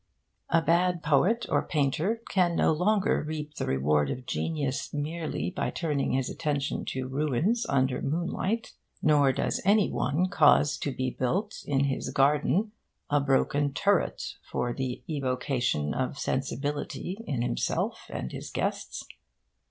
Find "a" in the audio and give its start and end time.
0.49-0.63, 13.11-13.19